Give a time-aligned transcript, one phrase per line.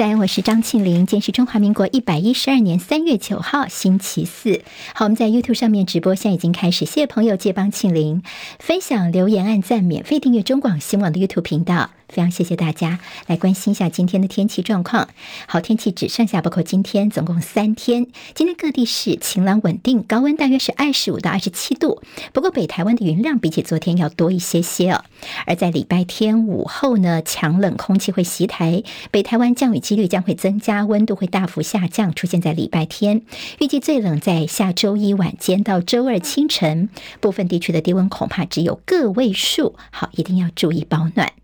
[0.00, 1.04] 在，我是张庆玲。
[1.04, 4.62] 今天是中华民国一百一十二年三月九号，星期四。
[4.94, 6.86] 好，我们在 YouTube 上面直播，现在已经开始。
[6.86, 8.22] 谢谢朋友借帮庆玲
[8.58, 11.90] 分享、留言、按赞、免费订阅中广新闻网的 YouTube 频道。
[12.10, 15.08] 非常谢谢大家来关心一下今天的天气状况。
[15.46, 18.08] 好，天气只剩下包括今天总共三天。
[18.34, 22.02] 今天各地是晴朗稳定，高温大约是二十五到二十七度。
[22.32, 25.04] 不过北台湾的云量比起昨天要多一些些哦。
[25.46, 33.22] 而在礼拜天午后呢，强冷空气会袭台，北台湾降雨几率将会增加，温度会大幅下降，出现在礼拜天。
[33.60, 36.88] 预计最冷在下周一晚间到周二清晨，
[37.20, 39.76] 部分地区的低温恐怕只有个位数。
[39.90, 41.39] 好，一定要注意保暖。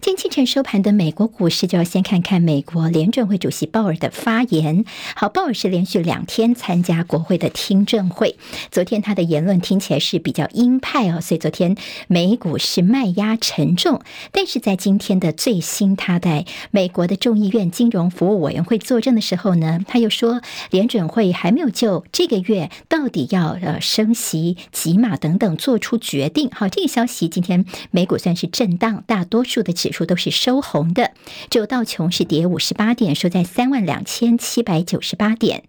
[0.00, 4.84] 今天清晨收盘的美国股市，就要先看看美国联准会主席鲍尔的发言。
[5.16, 8.36] 好，鲍尔是连续两天参加国会的听证会，
[8.70, 14.00] 昨天他的言论听起来是比较鹰派哦，所以昨天美股是卖压沉重。
[14.30, 26.48] 但是在今天的最新，他在美国的众议院金融服务委员会作证的时候呢，他又说联准会还没有就这个月到底要呃升息几码等等做出决定。
[26.52, 31.12] 好，这个消息今天美股算是震荡，大多数的指指数都是收红的，
[31.48, 35.62] 只有道琼是跌五十八点，收在三万两千七百九十八点；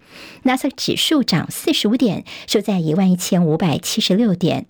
[0.44, 4.66] 纳斯达克指数涨四十五点，收在一万一千五百七十六点；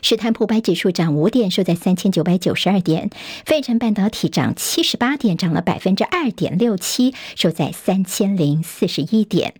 [0.00, 3.08] 史坦普白指数涨五点，收在三千九百九十二点；
[3.44, 9.54] 费城半导体涨七十八点，涨了百分之二点六七，收在三千零四十一点。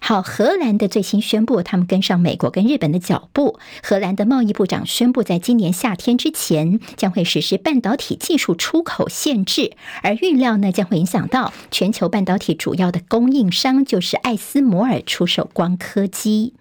[0.00, 3.58] 好，荷兰的最新宣布，他们跟上美国跟日本的脚步。
[3.82, 9.72] 荷兰的贸易部长宣布，在今年夏天之前将会实施半导体技术出口限制，
[10.02, 16.54] 而预料呢将会影响到全球半导体主要的供应商，就是艾斯摩尔出售光刻机。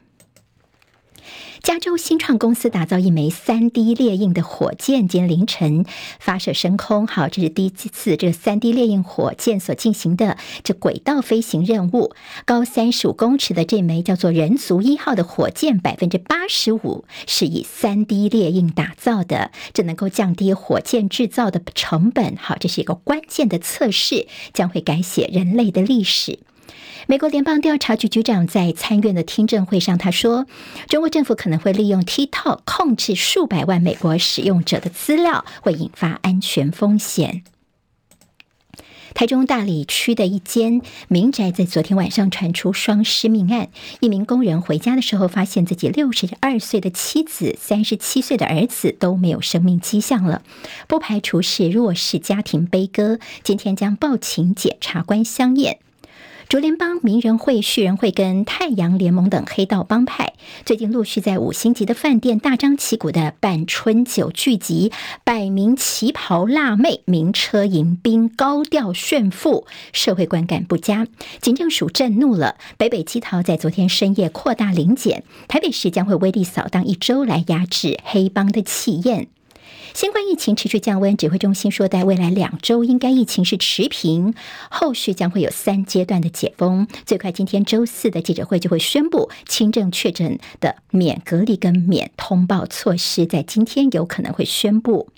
[1.62, 5.86] 加州新创公司打造一枚三 D 列印的火箭，今天凌晨
[6.20, 7.06] 发射升空。
[7.06, 12.14] 好，这是第一次这三 D 列印火箭所进行的这轨道飞行任务。
[12.46, 22.38] 高三十五公尺的这枚叫做人族一号的火箭，百分之八十五是以三 D 列印打造的，这能够降低火箭制造的成本。
[22.38, 26.40] 好，这是一个关键的测试，将会改写人类的历史。
[27.08, 30.46] 美国联邦调查局局长在参院的听证会上，他说，
[30.88, 37.44] 中国政府可能会利用 TikTok 控制数百万美国使用者的资料，会引发安全风险。
[39.16, 43.70] 台中大里区的一间民宅在昨天晚上传出双尸命案，
[44.02, 50.44] 一名工人回家的时候，发现自己六十二岁的妻子、三十七岁的儿子都没有生命迹象了，
[50.88, 55.80] 不排除是弱势家庭悲歌，今天将报请检察官相验。
[56.50, 60.34] 竹联帮、名人会、旭人会跟太阳联盟等黑道帮派，
[60.66, 64.92] 最近陆续在五星级的饭店大张旗鼓的办春酒聚集，
[65.24, 71.06] 百名旗袍辣妹、名车迎宾，高调炫富，社会观感不佳。
[71.40, 79.28] 警政署震怒了，北北基桃在昨天深夜扩大临检，台北市将会威力扫荡一周来压制黑帮的气焰。
[79.94, 84.34] 新冠疫情持续降温，指挥中心说，在未来两周应该疫情是持平，
[84.70, 95.10] 后续将会有三阶段的解封，最快今天周四的记者会就会宣布轻症确诊的免隔离跟免通报措施，在今天有可能会宣布。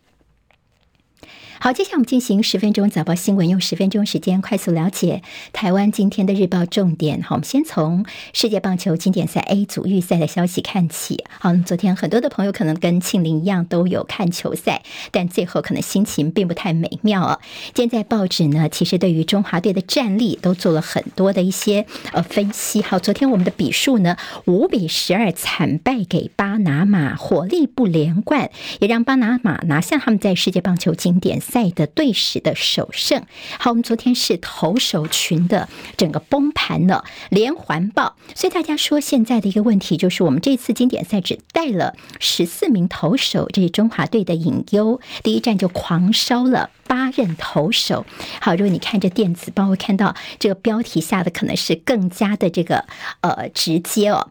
[1.63, 5.21] 好，接下来我们进行十分钟早报新闻，用十分钟时间快速了解
[5.53, 7.21] 台湾今天的日报重点。
[7.21, 11.23] 好，我们先从世界棒球经典赛 A 组预赛的消息看起。
[11.29, 17.39] 好，昨天很多的朋友可能跟庆玲一样都有看球赛，但最后可能心情并不太美妙啊。
[17.75, 22.81] 今天在报纸呢，其实对于中华队的战力都做了很多的一些呃分析。
[22.81, 31.50] 好，昨天我们的比数呢，五比十二惨败给巴拿马，火力不连贯，也让巴拿马拿下他们在世界棒球经典赛。
[31.51, 33.25] 赛的队史的首胜。
[33.59, 35.67] 好，我们昨天是投手群的
[35.97, 38.15] 整个崩盘了，连环爆。
[38.33, 45.01] 所以大家说，现在的一个问题就是，我们这次经典赛只带了十四名投手，这是中华队的隐忧。
[45.23, 48.05] 第一站就狂烧了八任投手。
[48.39, 52.85] 好，如果你看这电子报，会看到这个标题下的可能是更加的这个
[53.19, 54.29] 呃直接哦。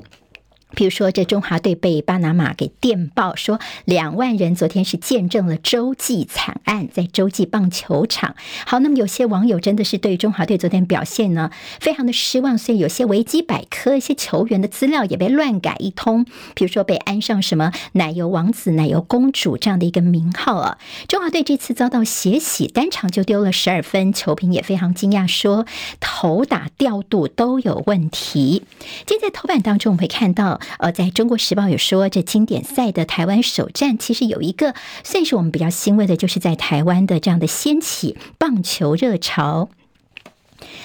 [0.75, 8.37] 比如说，这中华队被巴拿马给电报说，两万人昨天是见证了洲际惨案，在洲际棒球场。
[8.67, 11.51] 好，那么有些网友真的是对中华队昨天表现呢，
[11.81, 16.25] 非常的失望，所以有些维基百科一些球员的资料也被乱改一通。
[16.55, 20.79] 比如说被安上什么“奶油王子”“奶油公主”这样的一个名号啊。
[21.09, 25.67] 中华队这次遭到血洗，单场就丢了十二分，球评也非常惊讶，说
[25.99, 28.65] 投打调度都有问题。
[29.07, 30.60] 今天在头版当中，我们会看到。
[30.79, 39.69] 呃，在中国时报有说，这经典赛的台湾首战，其实有一个算是我们比较欣慰的，就是在台湾的这样的掀起棒球热潮。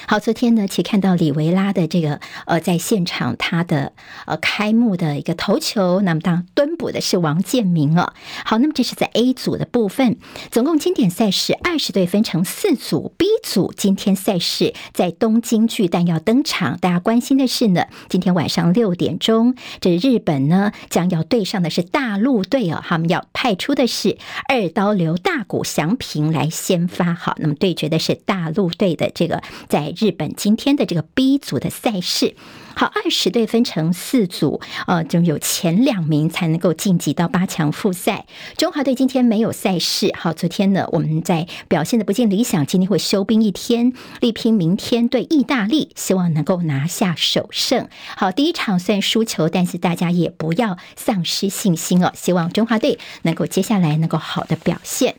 [0.08, 3.92] 好，昨天呢，其看到里维拉的这个呃，在现场他的
[4.26, 8.12] 呃开幕的一个投球，那么当蹲捕的是王建民哦。
[8.44, 10.16] 好，那么这是在 A 组的部分，
[10.52, 24.16] 总共经典赛事二十队分成四组，B 组今天赛事在东京巨蛋要登场，大家关心的是呢，今天晚上六点钟，这日本呢将要对上的是大陆队哦，他们要派出的是
[24.48, 29.42] 二刀流大谷翔平来先发，好，那么对决的是大陆队的这个。
[29.68, 32.36] 在日本今天的这个 B 组的赛事，
[32.74, 38.26] 好，二十队分成四组，呃，就有前两名才能够晋级到八强复赛。
[38.58, 47.88] 中华队今天没有赛事，好，昨天呢我们在表现的不尽理想，今天会休兵一天，力拼明天对意大利，希望能够拿下首胜。
[48.16, 55.16] 好，第一场虽然输球，但是大家也不要丧失信心哦，希望中华队能够接下来能够好的表现。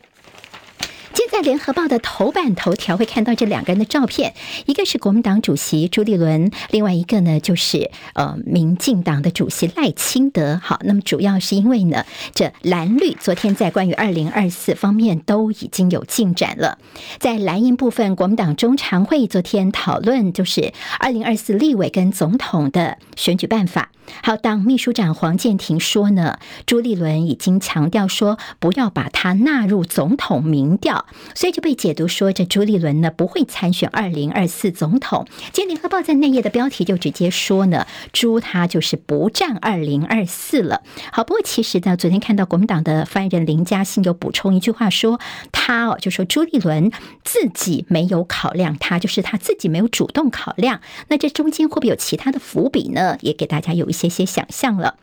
[1.18, 4.34] 现在联合报的头版头条会看到这两个人的照片，
[4.66, 10.60] 一个是国民党主席朱立伦，另外一个呢就是呃民进党的主席赖清德。
[10.62, 12.04] 好，那么主要是因为呢，
[12.36, 16.78] 这蓝绿昨天在关于二零二四方面都已经有进展了。
[17.18, 23.90] 在蓝营部分，国民党中常会昨天讨论就是二零二四立委跟总统的选举办法。
[24.22, 31.06] 好，党秘书长黄健庭说呢，朱立伦已经强调说不要把他纳入总统民调。
[31.34, 35.26] 所以就被解读说，这朱立伦呢不会参选二零二四总统。
[35.52, 40.82] 今天联合报在内页的标题就直接说呢，朱他就是不战二零二四了。
[41.12, 45.20] 好，不过其实呢，昨天看到国民党的发言人林嘉欣有补充一句话说，
[45.52, 46.90] 他哦就说朱立伦
[47.24, 50.80] 自己没有考量，他就是他自己没有主动考量。
[51.08, 53.18] 那这中间会不会有其他的伏笔呢？
[53.20, 54.96] 也给大家有一些些想象了。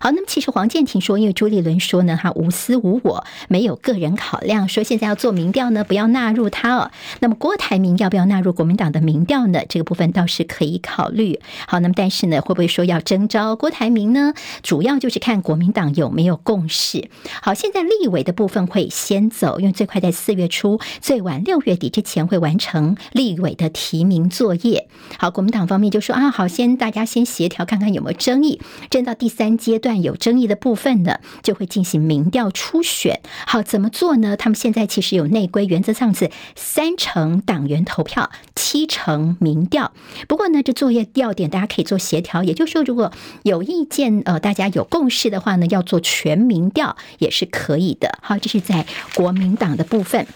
[0.00, 6.90] 好，那么其实黄健庭说，因为朱立伦说呢，他无私无我，没有个人考量，说现在要做民调呢，不要纳入他哦。
[7.20, 9.60] 那么郭台铭要不要纳入国民党的民调呢？
[9.68, 11.38] 这个部分倒是可以考虑。
[11.66, 14.34] 好，那么但是呢，会不会说要征召郭台铭呢？
[14.62, 17.08] 主要就是看国民党有没有共识。
[17.42, 24.88] 好，现在立委的部分会先走，因为最快在四月初，最晚六月底之前会完成立委的提名作业。
[25.18, 28.60] 好，国民党方面就说啊，好，先大家先协调看看有没有争议，
[28.90, 33.20] 争到第三季阶段有争议的部分呢，就会进行民调初选。
[33.46, 34.34] 好，怎么做呢？
[34.34, 39.92] 他们现在其实有内规，原则上是三成党员投票，七成民调。
[40.26, 42.42] 不过呢，这作业要点大家可以做协调。
[42.42, 43.12] 也就是说，如果
[43.42, 48.18] 有意见，呃，大家有共识的话呢，要做全民调也是可以的。
[48.22, 50.26] 好，这是在国民党的部分。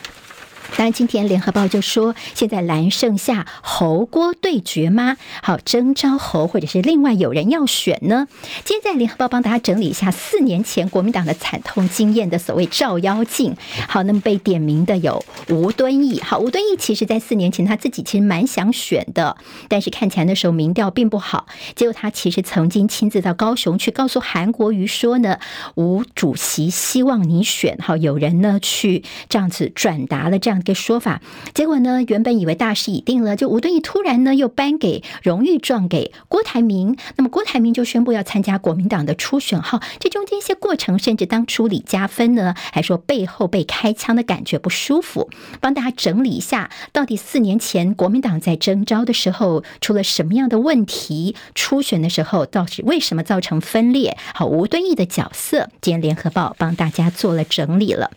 [0.76, 5.16] 当然，今天联合报就说，现在蓝剩下侯郭对决吗？
[5.42, 8.26] 好，征召侯，或者是另外有人要选呢？
[8.64, 13.56] 今天在联合报帮大家整理一下四年前国民党的惨痛经验的所谓照妖镜。
[13.88, 16.20] 好，那么被点名的有吴敦义。
[16.20, 19.36] 好，吴敦义其实在四年前他自己其实蛮想选的，
[19.68, 21.46] 但是看起来那时候民调并不好。
[21.74, 25.38] 结果他其实曾经亲自到高雄去告诉韩国瑜说呢，
[25.74, 27.76] 吴主席希望你选。
[27.80, 30.51] 好，有人呢去这样子转达了这样。
[30.52, 31.22] 这样一个说法，
[31.54, 39.80] 结果呢，原本以为大势已定了，就吴敦义突然呢又颁给荣誉状给郭台铭，那么郭台铭就宣布要参加国民党的初选号。
[39.98, 45.30] 这中间一些过程，甚至当初李嘉芬呢还说背后被开枪的感觉不舒服。
[45.58, 51.34] 帮大家整理一下，到底四年前国民党在征召的时候出了什么样的问题？
[51.54, 54.18] 初选的时候到底为什么造成分裂？
[54.34, 58.10] 好，吴敦义的角色，今天联合报帮大家做了整理了。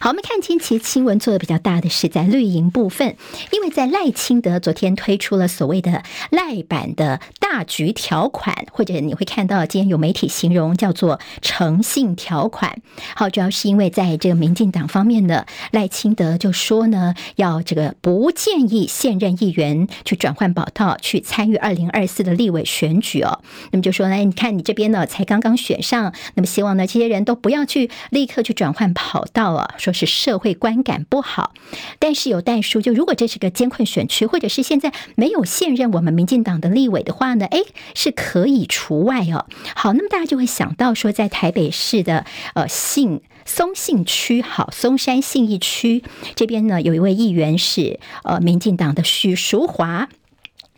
[0.00, 3.16] 好，我们看清其实新闻做的比较大的是在绿营部分，
[3.50, 12.82] 因为在赖清德昨天推出了所谓的赖版的大局条款，或者你会看到今天有媒体形容叫做诚信条款。
[13.16, 23.40] 好，主要是因为在这个民进党方面呢，赖清德就说呢，要这个不建议现任议员去转换跑道去参与二零二四的立委选举哦。
[23.70, 29.74] 那么就说呢，你看你这边呢才刚刚选上，那么希望呢这些人都不要去立刻去转换跑道啊。
[29.78, 31.54] 说是社会观感不好，
[31.98, 37.62] 但是有代书，就如果这是个艰困选区，或者是现在没有现任我们民进党的立委的话，哎，
[37.94, 39.46] 是可以除外哦。
[39.74, 46.02] 好，那么大家就会想到说，在台北市的呃信松信区，好，松山信义区
[46.34, 50.08] 这边呢，有一位议员是呃民进党的许淑华。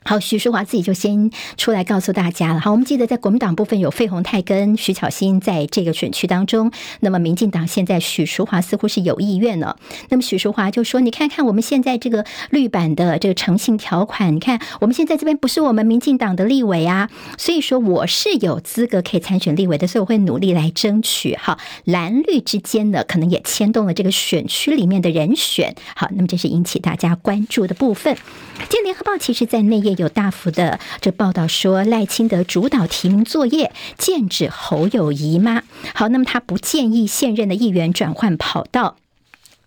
[0.02, 2.60] 好，许淑华自己就先出来告诉大家了。
[2.60, 9.76] 好，我们记得在国民党部分有费鸿泰跟徐巧芯在这个选区当中，那么民进党现在许淑华似乎是有意愿了。
[10.08, 21.36] 那么许淑华就说：“你看看我们现在这个绿版的这个诚信条款，你看我们现在这边不是我们民进党的立委啊，所以说我是有资格可以参选立委的，所以我会努力来争取。
[21.36, 25.74] 好，蓝绿之间呢，可能也牵动了这个选区里面的人选。
[25.94, 28.16] 好，那么这是引起大家关注的部分。
[28.60, 29.89] 今天联合报其实在内页。
[29.98, 35.62] 有大幅的这报道说，赖清德主导提名作业，剑指侯友宜吗？
[35.94, 38.96] 好，那么他不建议现任的议员转换跑道。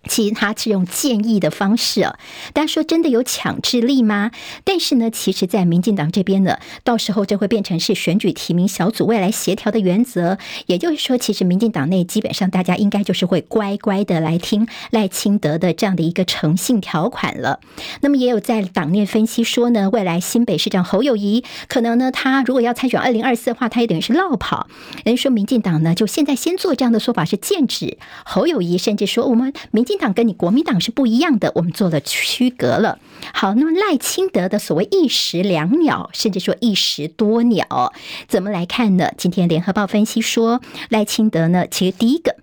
[0.08, 2.18] 其实他是用建议的方式啊，
[2.52, 4.30] 大家说真的有强制力吗？
[4.64, 10.36] 但是呢，其实，在民进党这边呢，到时候就会变成是选举提名小组未来协调的原则。
[10.66, 17.60] 也就是说，其实民进党内基本上大家应该就是会乖乖的来听赖清德的这样的一个诚信条款了。
[18.02, 24.66] 那么也有在党内分析说呢，未来新北市长侯友谊可能呢，他如果要参选二零二四的话，他也等于是落跑。
[25.04, 29.93] 人说民进党呢，就现在先做这样的说法是剑指侯友谊，甚至说我们民进。
[29.98, 32.98] 党跟你国民党是不一样的，我们做了区隔了。
[33.32, 37.92] 好，那么赖清德的所谓一石两鸟，甚至说一石多鸟，
[38.28, 39.10] 怎么来看呢？
[39.16, 40.60] 今天联合报分析说，
[40.90, 42.36] 赖清德呢，其实第一个。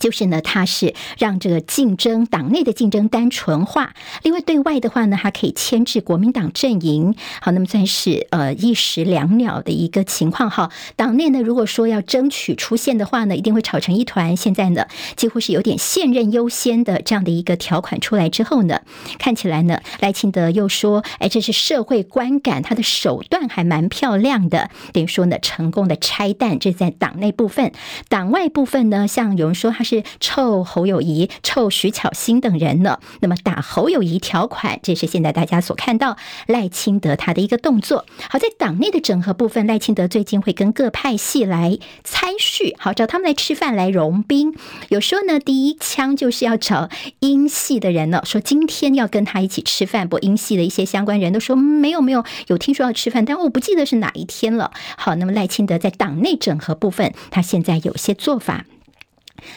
[0.00, 7.14] 就是呢，他是让这个竞争党内的竞争单纯化，另外对外的话呢，还可以牵制国民党阵营。
[7.42, 10.50] 好，那么算是呃一石两鸟的一个情况。
[10.50, 14.34] 哈，党内呢，如果说要争取出现的话呢，一定会吵成一团。
[14.34, 18.80] 现在呢，几乎是有点现任优先的这样的一个条款出来之后呢，
[19.18, 26.58] 看起来呢，赖清德又说，哎，这是社会观感，他的手段还蛮漂亮的，等于说呢，成功的拆弹。
[26.58, 27.72] 这在党内部分，
[28.08, 29.89] 党外部分呢，像有人说他是。
[29.90, 33.00] 是臭侯友谊、臭徐巧芯等人呢？
[33.20, 36.16] 那么打侯友谊条款，这是现在大家所看到
[36.46, 38.06] 赖清德他的一个动作。
[38.28, 44.54] 好，在党内的整合部分，赖清德最近会跟各派系来猜序，好，找他们来吃饭来融冰。
[44.90, 50.08] 有时候呢，第一枪就是要找英系的人呢，说今天要跟他一起吃饭。
[50.08, 54.70] 不，英系的一些相关人都说没有没有有听说要吃饭，但我不记得是哪一天了。
[54.96, 58.64] 好，那么赖清德在党内整合部分，他现在有些做法。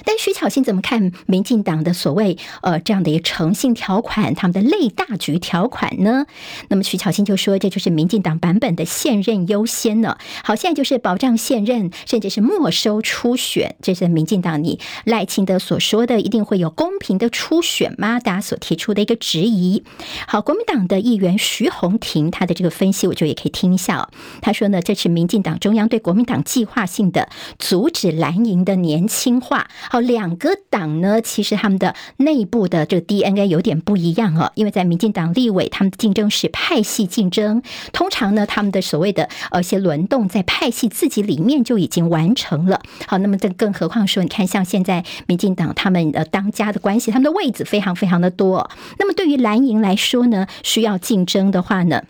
[0.05, 6.25] 但徐巧芯怎么看民进党的所谓呃这样的一个诚信条款，他们的类大局条款呢？
[6.69, 10.17] 那么徐巧芯就说，这就是民进党版本的现任优先呢。
[10.43, 18.19] 好，现在就是保障现任，甚至是没收初选，这是民进党你赖清德所说的一定会有公平的初选吗？
[18.19, 19.83] 大家所提出的一个质疑。
[20.27, 24.09] 好，国民党的议员徐宏庭他的这个分析，我觉得也可以听一下哦。
[24.41, 29.67] 他说呢，这是民进党中央对国民党计划性的阻止蓝营的年轻化。
[29.89, 37.61] 好，两个党呢，其实他们的内部的这个 DNA 有点不一样哦，因为在民进党立委，他们的竞争是派系竞争，
[37.91, 42.81] 通常呢，他们的所谓的呃一些轮动在派系自己里面就已经完成了。
[43.07, 48.69] 好，那么更更何况说，你看像现在民进党他们呃当家的关系，他们的位置非常非常的多。
[48.99, 52.03] 那么对于蓝营来说呢，需要竞争的话呢，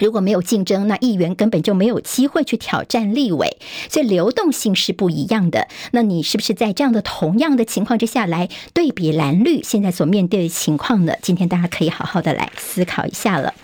[0.00, 5.68] 如果没有竞争，那议员根本就没有机会去挑战立委，所以流动性是不一样的。
[5.92, 11.14] 那你是不是在这样的同样的情况之下来对比蓝绿现在所面对的情况呢？
[11.22, 13.54] 今天大家可以好好的来思考一下了。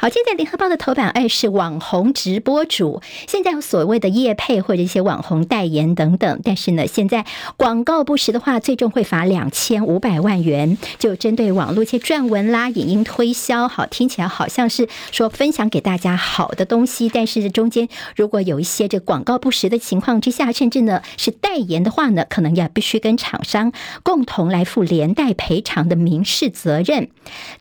[0.00, 7.26] 好，现在联合报的头版二是网红直播主，现在有所谓的业配或者一些网红代言等等，但是呢，现在
[7.58, 10.78] 广告不实的话，最终会罚两千五百万元。
[10.98, 27.10] 就针对网络一些撰文啦、影音推销，好，听起来好像是说分享给大家好的东西，但是中间如果有一些这广告不实的情况之下，甚至呢是代言的话呢，可能要必须跟厂商共同来负连带赔偿的民事责任。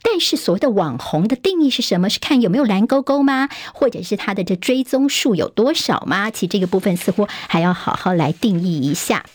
[0.01, 2.09] 但是所谓的网红的定义是什么？
[2.09, 3.49] 是看看有没有蓝勾勾吗？
[3.73, 6.29] 或者是它的这追踪数有多少吗？
[6.29, 9.25] 其实这个部分似乎还要好好来定义一下。《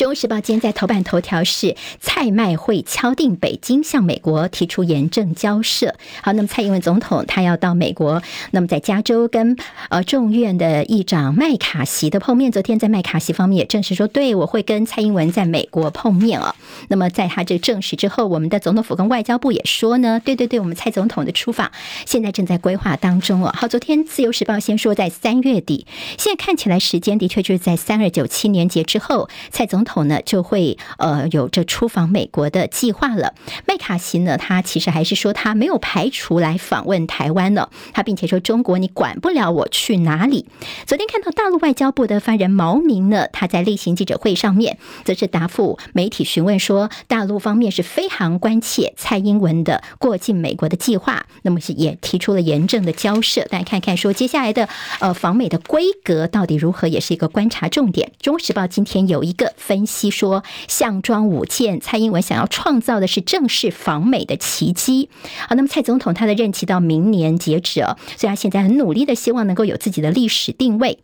[0.00, 5.94] 中时报》今天在头版头条是蔡麦会敲定北京向美国提出严正交涉。
[6.22, 9.58] 好，那么蔡英文总统他要到美国，那么在加州跟
[9.90, 12.50] 呃众院的议长麦卡锡的碰面。
[12.50, 16.54] 昨天在麦卡锡方面也证实说，对，我会跟蔡英文在美国碰面哦。
[16.88, 21.70] 那么在他这证实之后，我们的总统府跟外交部也说呢，对对对，我们蔡总统的出访
[22.06, 23.52] 现在正在规划当中哦。
[23.54, 29.89] 好，昨天《自由时报》先说在三月底，现在看起来时间的确就是在三二九七年节之后，蔡总统。
[29.92, 33.34] 统呢就会呃有着出访美国的计划了。
[33.66, 40.46] 麦卡锡呢，他其实还是说他没有排除来访问台湾呢，他并且说中国你管不了我去哪里。
[40.86, 53.44] 昨天看到大陆外交部的发言人毛宁呢，他在例行记者会上面则是答复媒体询问说，大陆方面是非常关切蔡英文的过境美国的计划，那么是也提出了严正的交涉。
[53.44, 54.68] 大家看看说接下来的
[55.00, 58.12] 呃访美的规格到底如何，也是一个观察重点。
[58.22, 65.08] 中时报今天有一个分分析说，项庄舞剑，蔡英文想要创造的是正式访美的奇迹。
[65.48, 70.98] 好，那么蔡总统他的任期到明年截止哦，所以他现在很努力的希望能够有自己的历史定位。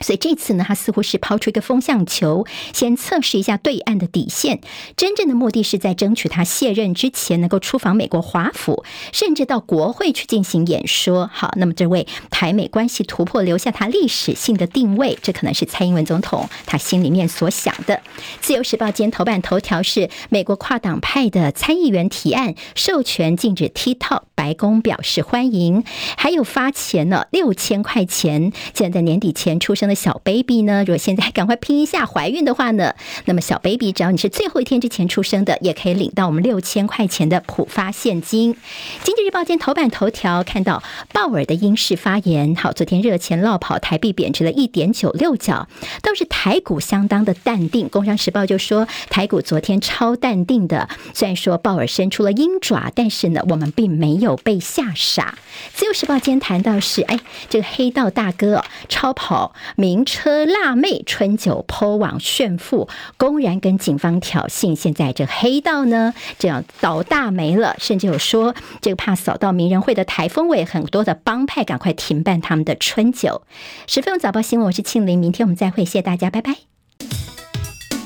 [0.00, 4.60] 所以这次呢，他似乎是抛出一个风向球，先测试一下对岸的底线。
[4.96, 11.30] 真正的目的是在争取他卸任之前能够出访美国华府，甚至到国会去进行演说。
[11.32, 18.02] 好，那么这位台美关系突破，留下他历史性的定位，这可能是蔡英文总统他心里面所想的。
[18.40, 25.84] 自由时报今天头版头条是美国跨党派的参议员提案，授权禁止 TikTok，白宫表示欢迎，
[26.16, 29.83] 还有发钱呢六千块钱，现在在年底前出生。
[29.88, 30.80] 的小 baby 呢？
[30.80, 38.56] 如果现在赶快拼一下怀孕的话呢，那么小 baby 只要你是最后一天之前出生的，也可以领到我们六千块钱的普发现金。
[39.02, 45.68] 经济日报今天头版头条看到鲍尔的英式发言，好，昨天热钱落跑，台币贬值了一点九六角，
[46.02, 47.88] 倒是台股相当的淡定。
[47.88, 55.38] 工商时报就说台股昨天超淡定的，虽然说鲍尔伸出了鹰爪，但是呢，我们并没有被吓傻。
[55.72, 59.54] 自由时报今天谈到是，哎，这个黑道大哥，超跑。
[59.76, 64.74] 名车辣妹春酒 PO 网炫富，公然跟警方挑衅。
[64.76, 73.42] 现在这黑道呢，这样倒大霉了，甚至有说这个怕扫到名人会的台风尾，很多的帮派赶快停办他们的春酒。
[73.86, 76.54] 十分钟早报新闻，我是庆玲，明天我们再会，谢谢大家，拜拜。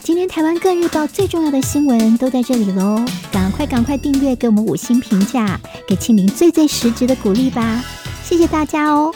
[0.03, 7.85] 今天台湾各日报最重要的新闻都在这里喽，赶快赶快订阅，给我们五星评价，给庆玲最最实质的鼓励吧，
[8.25, 9.15] 谢谢大家哦。